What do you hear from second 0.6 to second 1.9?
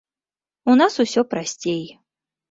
У нас усё прасцей.